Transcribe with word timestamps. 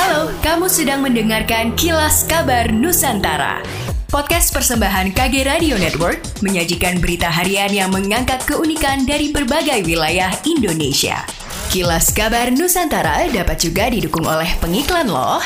Halo, 0.00 0.32
kamu 0.40 0.64
sedang 0.72 1.04
mendengarkan 1.04 1.76
Kilas 1.76 2.24
Kabar 2.24 2.72
Nusantara. 2.72 3.60
Podcast 4.08 4.48
persembahan 4.48 5.12
KG 5.12 5.44
Radio 5.44 5.76
Network 5.76 6.40
menyajikan 6.40 7.04
berita 7.04 7.28
harian 7.28 7.68
yang 7.68 7.92
mengangkat 7.92 8.40
keunikan 8.48 9.04
dari 9.04 9.28
berbagai 9.28 9.84
wilayah 9.84 10.32
Indonesia. 10.48 11.20
Kilas 11.68 12.16
Kabar 12.16 12.48
Nusantara 12.48 13.28
dapat 13.28 13.60
juga 13.60 13.92
didukung 13.92 14.24
oleh 14.24 14.48
pengiklan 14.64 15.12
loh. 15.12 15.44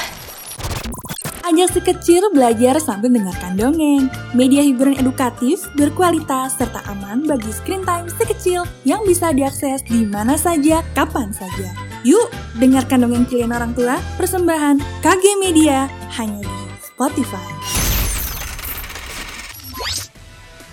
Ajak 1.43 1.75
si 1.75 1.81
kecil 1.83 2.31
belajar 2.31 2.79
sambil 2.79 3.11
mendengarkan 3.11 3.59
dongeng. 3.59 4.07
Media 4.39 4.63
hiburan 4.63 4.95
edukatif, 4.95 5.67
berkualitas, 5.75 6.55
serta 6.55 6.79
aman 6.95 7.27
bagi 7.27 7.51
screen 7.51 7.83
time 7.83 8.07
si 8.07 8.23
kecil 8.23 8.63
yang 8.87 9.03
bisa 9.03 9.35
diakses 9.35 9.83
di 9.83 10.07
mana 10.07 10.39
saja, 10.39 10.79
kapan 10.95 11.35
saja. 11.35 11.94
Yuk, 12.05 12.29
dengarkan 12.61 13.09
dongeng 13.09 13.25
kalian 13.25 13.57
orang 13.57 13.73
tua, 13.73 13.97
persembahan 14.21 14.77
KG 15.01 15.41
Media, 15.41 15.89
hanya 16.21 16.45
di 16.45 16.61
Spotify. 16.85 17.74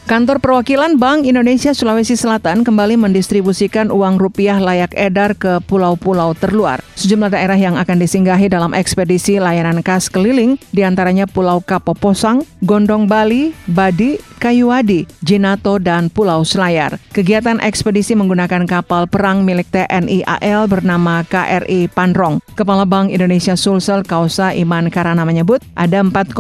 Kantor 0.10 0.42
Perwakilan 0.42 0.98
Bank 0.98 1.30
Indonesia 1.30 1.78
Sulawesi 1.78 2.18
Selatan 2.18 2.66
kembali 2.66 2.98
mendistribusikan 2.98 3.94
uang 3.94 4.18
rupiah 4.18 4.58
layak 4.58 4.98
edar 4.98 5.38
ke 5.38 5.62
pulau-pulau 5.70 6.34
terluar. 6.34 6.82
Sejumlah 6.98 7.30
daerah 7.30 7.58
yang 7.58 7.78
akan 7.78 8.02
disinggahi 8.02 8.50
dalam 8.50 8.74
ekspedisi 8.74 9.38
layanan 9.38 9.86
kas 9.86 10.10
keliling, 10.10 10.58
di 10.74 10.82
antaranya 10.82 11.30
Pulau 11.30 11.62
Kapoposang, 11.62 12.42
Gondong 12.66 13.06
Bali, 13.06 13.54
Badi, 13.70 14.18
Kayuadi, 14.42 15.06
Jinato, 15.22 15.78
dan 15.78 16.10
Pulau 16.10 16.42
Selayar. 16.42 16.98
Kegiatan 17.14 17.62
ekspedisi 17.62 18.18
menggunakan 18.18 18.66
kapal 18.66 19.06
perang 19.06 19.46
milik 19.46 19.70
TNI 19.70 20.26
AL 20.26 20.66
bernama 20.66 21.22
KRI 21.30 21.94
Panrong. 21.94 22.42
Kepala 22.58 22.90
Bank 22.90 23.14
Indonesia 23.14 23.54
Sulsel 23.54 24.02
Kausa 24.02 24.58
Iman 24.58 24.90
Karana 24.90 25.22
menyebut 25.30 25.62
ada 25.78 26.02
4,5 26.02 26.34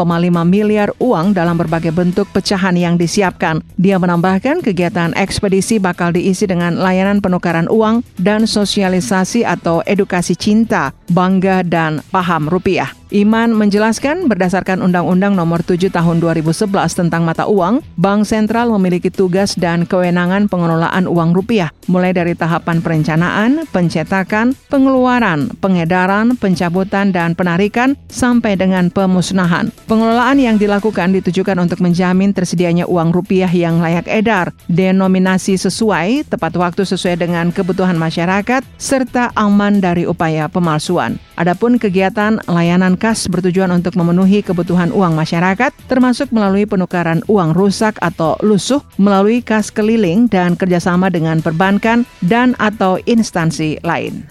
miliar 0.49 0.89
uang 0.97 1.37
dalam 1.37 1.61
berbagai 1.61 1.93
bentuk 1.93 2.25
pecahan 2.33 2.73
yang 2.73 2.97
disiapkan. 2.97 3.60
Dia 3.81 3.97
menambahkan 3.97 4.61
kegiatan 4.61 5.17
ekspedisi 5.17 5.81
bakal 5.81 6.13
diisi 6.13 6.45
dengan 6.45 6.77
layanan 6.77 7.19
penukaran 7.19 7.65
uang 7.65 8.05
dan 8.21 8.45
sosialisasi 8.45 9.41
atau 9.41 9.81
edukasi 9.89 10.37
cinta, 10.37 10.93
bangga, 11.09 11.65
dan 11.65 12.05
paham 12.13 12.45
rupiah. 12.45 13.00
Iman 13.11 13.51
menjelaskan 13.51 14.31
berdasarkan 14.31 14.79
Undang-Undang 14.79 15.35
Nomor 15.35 15.67
7 15.67 15.91
Tahun 15.91 16.23
2011 16.23 16.71
tentang 16.95 17.27
mata 17.27 17.43
uang, 17.43 17.83
Bank 17.99 18.23
Sentral 18.23 18.71
memiliki 18.71 19.11
tugas 19.11 19.59
dan 19.59 19.83
kewenangan 19.83 20.47
pengelolaan 20.47 21.11
uang 21.11 21.35
rupiah, 21.35 21.75
mulai 21.91 22.15
dari 22.15 22.39
tahapan 22.39 22.79
perencanaan, 22.79 23.67
pencetakan, 23.75 24.55
pengeluaran, 24.71 25.51
pengedaran, 25.59 26.39
pencabutan, 26.39 27.11
dan 27.11 27.35
penarikan, 27.35 27.99
sampai 28.07 28.55
dengan 28.55 28.87
pemusnahan. 28.87 29.75
Pengelolaan 29.91 30.39
yang 30.39 30.55
dilakukan 30.55 31.11
ditujukan 31.11 31.59
untuk 31.59 31.83
menjamin 31.83 32.31
tersedianya 32.31 32.87
uang 32.87 33.11
rupiah 33.11 33.51
yang 33.51 33.83
layak 33.83 34.07
edar, 34.07 34.55
denominasi 34.71 35.59
sesuai, 35.59 36.31
tepat 36.31 36.55
waktu 36.55 36.87
sesuai 36.87 37.19
dengan 37.19 37.51
kebutuhan 37.51 37.99
masyarakat, 37.99 38.63
serta 38.79 39.35
aman 39.35 39.83
dari 39.83 40.07
upaya 40.07 40.47
pemalsuan. 40.47 41.19
Adapun 41.35 41.81
kegiatan 41.81 42.37
layanan 42.45 43.00
kas 43.01 43.25
bertujuan 43.25 43.73
untuk 43.73 43.97
memenuhi 43.97 44.45
kebutuhan 44.45 44.93
uang 44.93 45.17
masyarakat, 45.17 45.73
termasuk 45.89 46.29
melalui 46.29 46.69
penukaran 46.69 47.25
uang 47.25 47.57
rusak 47.57 47.97
atau 47.97 48.37
lusuh, 48.45 48.85
melalui 49.01 49.41
kas 49.41 49.73
keliling 49.73 50.29
dan 50.29 50.53
kerjasama 50.53 51.09
dengan 51.09 51.41
perbankan 51.41 52.05
dan 52.21 52.53
atau 52.61 53.01
instansi 53.09 53.81
lain. 53.81 54.29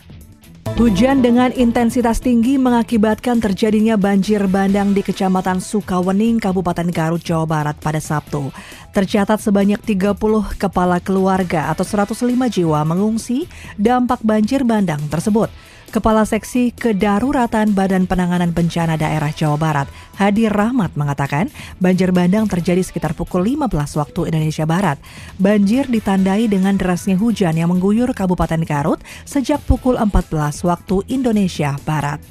Hujan 0.78 1.20
dengan 1.20 1.52
intensitas 1.52 2.24
tinggi 2.24 2.56
mengakibatkan 2.56 3.36
terjadinya 3.42 4.00
banjir 4.00 4.40
bandang 4.48 4.96
di 4.96 5.04
Kecamatan 5.04 5.60
Sukawening, 5.60 6.40
Kabupaten 6.40 6.88
Garut, 6.88 7.20
Jawa 7.20 7.44
Barat 7.44 7.76
pada 7.76 8.00
Sabtu. 8.00 8.48
Tercatat 8.94 9.42
sebanyak 9.42 9.76
30 9.82 10.16
kepala 10.56 10.96
keluarga 11.02 11.68
atau 11.68 11.84
105 11.84 12.24
jiwa 12.48 12.80
mengungsi 12.88 13.44
dampak 13.76 14.24
banjir 14.24 14.64
bandang 14.64 15.04
tersebut. 15.12 15.52
Kepala 15.90 16.22
Seksi 16.22 16.70
Kedaruratan 16.70 17.74
Badan 17.74 18.06
Penanganan 18.06 18.54
Bencana 18.54 18.94
Daerah 18.94 19.34
Jawa 19.34 19.58
Barat, 19.58 19.90
Hadi 20.22 20.46
Rahmat 20.46 20.94
mengatakan, 20.94 21.50
banjir 21.82 22.14
bandang 22.14 22.46
terjadi 22.46 22.78
sekitar 22.78 23.10
pukul 23.18 23.42
15 23.42 23.98
waktu 23.98 24.30
Indonesia 24.30 24.62
Barat. 24.70 25.02
Banjir 25.42 25.90
ditandai 25.90 26.46
dengan 26.46 26.78
derasnya 26.78 27.18
hujan 27.18 27.58
yang 27.58 27.74
mengguyur 27.74 28.14
Kabupaten 28.14 28.62
Garut 28.62 29.02
sejak 29.26 29.66
pukul 29.66 29.98
14 29.98 30.62
waktu 30.62 31.02
Indonesia 31.10 31.74
Barat. 31.82 32.22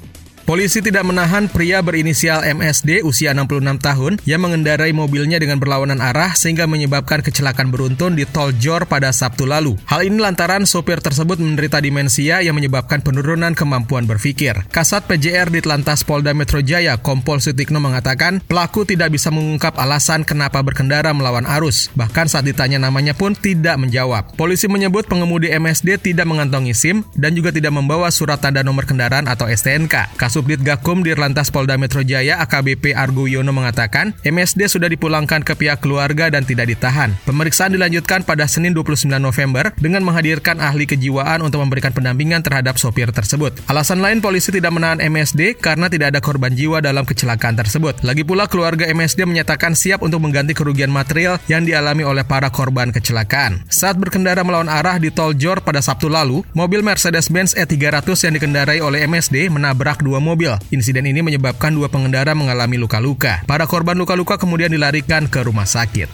Polisi 0.50 0.82
tidak 0.82 1.06
menahan 1.06 1.46
pria 1.46 1.78
berinisial 1.78 2.42
MSD 2.42 3.06
usia 3.06 3.30
66 3.30 3.86
tahun 3.86 4.18
yang 4.26 4.42
mengendarai 4.42 4.90
mobilnya 4.90 5.38
dengan 5.38 5.62
berlawanan 5.62 6.02
arah 6.02 6.34
sehingga 6.34 6.66
menyebabkan 6.66 7.22
kecelakaan 7.22 7.70
beruntun 7.70 8.18
di 8.18 8.26
Tol 8.26 8.50
Jor 8.58 8.82
pada 8.90 9.14
Sabtu 9.14 9.46
lalu. 9.46 9.78
Hal 9.86 10.02
ini 10.02 10.18
lantaran 10.18 10.66
sopir 10.66 10.98
tersebut 10.98 11.38
menderita 11.38 11.78
demensia 11.78 12.42
yang 12.42 12.58
menyebabkan 12.58 12.98
penurunan 12.98 13.54
kemampuan 13.54 14.10
berpikir. 14.10 14.66
Kasat 14.74 15.06
PJR 15.06 15.54
di 15.54 15.62
Telantas 15.62 16.02
Polda 16.02 16.34
Metro 16.34 16.58
Jaya, 16.58 16.98
Kompol 16.98 17.38
Sutikno 17.38 17.78
mengatakan 17.78 18.42
pelaku 18.42 18.82
tidak 18.82 19.14
bisa 19.14 19.30
mengungkap 19.30 19.78
alasan 19.78 20.26
kenapa 20.26 20.66
berkendara 20.66 21.14
melawan 21.14 21.46
arus. 21.46 21.94
Bahkan 21.94 22.26
saat 22.26 22.42
ditanya 22.42 22.82
namanya 22.82 23.14
pun 23.14 23.38
tidak 23.38 23.78
menjawab. 23.78 24.34
Polisi 24.34 24.66
menyebut 24.66 25.06
pengemudi 25.06 25.46
MSD 25.54 26.02
tidak 26.02 26.26
mengantongi 26.26 26.74
SIM 26.74 27.06
dan 27.14 27.38
juga 27.38 27.54
tidak 27.54 27.70
membawa 27.70 28.10
surat 28.10 28.42
tanda 28.42 28.66
nomor 28.66 28.82
kendaraan 28.82 29.30
atau 29.30 29.46
STNK. 29.46 30.18
Kasus 30.18 30.39
Subdit 30.40 30.64
Gakum 30.64 31.04
di 31.04 31.12
Lantas 31.12 31.52
Polda 31.52 31.76
Metro 31.76 32.00
Jaya 32.00 32.40
AKBP 32.40 32.96
Argo 32.96 33.28
Yono 33.28 33.52
mengatakan 33.52 34.16
MSD 34.24 34.72
sudah 34.72 34.88
dipulangkan 34.88 35.44
ke 35.44 35.52
pihak 35.52 35.84
keluarga 35.84 36.32
dan 36.32 36.48
tidak 36.48 36.72
ditahan. 36.72 37.12
Pemeriksaan 37.28 37.76
dilanjutkan 37.76 38.24
pada 38.24 38.48
Senin 38.48 38.72
29 38.72 39.20
November 39.20 39.68
dengan 39.76 40.00
menghadirkan 40.00 40.56
ahli 40.56 40.88
kejiwaan 40.88 41.44
untuk 41.44 41.60
memberikan 41.60 41.92
pendampingan 41.92 42.40
terhadap 42.40 42.80
sopir 42.80 43.12
tersebut. 43.12 43.52
Alasan 43.68 44.00
lain 44.00 44.24
polisi 44.24 44.48
tidak 44.48 44.72
menahan 44.72 45.04
MSD 45.04 45.60
karena 45.60 45.92
tidak 45.92 46.16
ada 46.16 46.24
korban 46.24 46.56
jiwa 46.56 46.80
dalam 46.80 47.04
kecelakaan 47.04 47.60
tersebut. 47.60 48.00
Lagi 48.00 48.24
pula 48.24 48.48
keluarga 48.48 48.88
MSD 48.88 49.28
menyatakan 49.28 49.76
siap 49.76 50.00
untuk 50.00 50.24
mengganti 50.24 50.56
kerugian 50.56 50.88
material 50.88 51.36
yang 51.52 51.68
dialami 51.68 52.00
oleh 52.00 52.24
para 52.24 52.48
korban 52.48 52.96
kecelakaan. 52.96 53.60
Saat 53.68 54.00
berkendara 54.00 54.40
melawan 54.40 54.72
arah 54.72 54.96
di 54.96 55.12
Tol 55.12 55.36
Jor 55.36 55.60
pada 55.60 55.84
Sabtu 55.84 56.08
lalu, 56.08 56.40
mobil 56.56 56.80
Mercedes-Benz 56.80 57.60
E300 57.60 58.08
yang 58.24 58.40
dikendarai 58.40 58.80
oleh 58.80 59.04
MSD 59.04 59.52
menabrak 59.52 60.00
dua 60.00 60.19
mobil. 60.20 60.52
Insiden 60.70 61.08
ini 61.08 61.24
menyebabkan 61.24 61.72
dua 61.72 61.88
pengendara 61.88 62.36
mengalami 62.36 62.76
luka-luka. 62.76 63.42
Para 63.48 63.64
korban 63.64 63.96
luka-luka 63.96 64.36
kemudian 64.36 64.70
dilarikan 64.70 65.26
ke 65.26 65.40
rumah 65.42 65.66
sakit. 65.66 66.06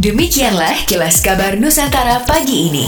Demikianlah 0.00 0.88
kilas 0.88 1.20
kabar 1.20 1.60
Nusantara 1.60 2.24
pagi 2.24 2.72
ini. 2.72 2.86